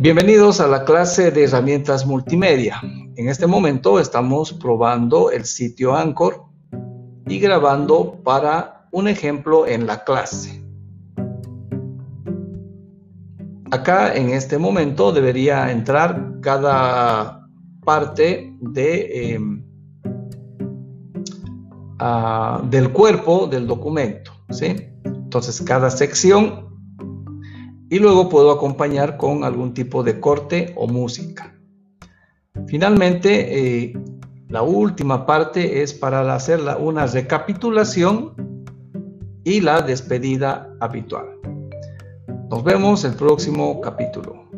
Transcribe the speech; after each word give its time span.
Bienvenidos 0.00 0.60
a 0.60 0.68
la 0.68 0.84
clase 0.84 1.32
de 1.32 1.42
herramientas 1.42 2.06
multimedia. 2.06 2.80
En 3.16 3.28
este 3.28 3.48
momento 3.48 3.98
estamos 3.98 4.52
probando 4.52 5.32
el 5.32 5.44
sitio 5.44 5.96
Anchor 5.96 6.44
y 7.26 7.40
grabando 7.40 8.22
para 8.22 8.86
un 8.92 9.08
ejemplo 9.08 9.66
en 9.66 9.88
la 9.88 10.04
clase. 10.04 10.64
Acá 13.72 14.14
en 14.14 14.30
este 14.30 14.56
momento 14.56 15.10
debería 15.10 15.72
entrar 15.72 16.34
cada 16.42 17.48
parte 17.84 18.54
de, 18.60 19.32
em, 19.32 19.64
ah, 21.98 22.62
del 22.70 22.92
cuerpo 22.92 23.48
del 23.48 23.66
documento. 23.66 24.30
¿sí? 24.50 24.76
Entonces 25.04 25.60
cada 25.62 25.90
sección 25.90 26.67
y 27.90 27.98
luego 27.98 28.28
puedo 28.28 28.50
acompañar 28.50 29.16
con 29.16 29.44
algún 29.44 29.74
tipo 29.74 30.02
de 30.02 30.20
corte 30.20 30.74
o 30.76 30.86
música. 30.86 31.54
Finalmente, 32.66 33.86
eh, 33.86 33.92
la 34.48 34.62
última 34.62 35.26
parte 35.26 35.82
es 35.82 35.94
para 35.94 36.34
hacer 36.34 36.60
una 36.80 37.06
recapitulación 37.06 38.34
y 39.44 39.60
la 39.60 39.80
despedida 39.80 40.74
habitual. 40.80 41.26
Nos 42.50 42.64
vemos 42.64 43.04
el 43.04 43.14
próximo 43.14 43.80
capítulo. 43.80 44.48